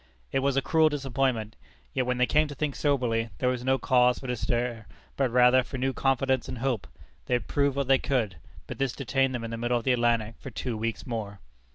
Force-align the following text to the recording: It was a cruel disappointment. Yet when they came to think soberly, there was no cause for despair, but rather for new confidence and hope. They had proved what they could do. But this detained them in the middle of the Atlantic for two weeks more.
It 0.31 0.39
was 0.39 0.57
a 0.57 0.63
cruel 0.63 0.89
disappointment. 0.89 1.55
Yet 1.93 2.07
when 2.07 2.17
they 2.17 2.25
came 2.25 2.47
to 2.47 2.55
think 2.55 2.75
soberly, 2.75 3.29
there 3.37 3.49
was 3.49 3.63
no 3.63 3.77
cause 3.77 4.17
for 4.17 4.25
despair, 4.25 4.87
but 5.15 5.29
rather 5.29 5.61
for 5.61 5.77
new 5.77 5.93
confidence 5.93 6.49
and 6.49 6.57
hope. 6.57 6.87
They 7.27 7.35
had 7.35 7.47
proved 7.47 7.75
what 7.75 7.87
they 7.87 7.99
could 7.99 8.31
do. 8.31 8.35
But 8.65 8.79
this 8.79 8.93
detained 8.93 9.35
them 9.35 9.43
in 9.43 9.51
the 9.51 9.57
middle 9.59 9.77
of 9.77 9.83
the 9.83 9.93
Atlantic 9.93 10.37
for 10.39 10.49
two 10.49 10.75
weeks 10.75 11.05
more. 11.05 11.39